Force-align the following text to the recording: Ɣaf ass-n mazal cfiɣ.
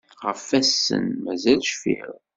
Ɣaf 0.25 0.47
ass-n 0.59 1.05
mazal 1.23 1.59
cfiɣ. 1.71 2.11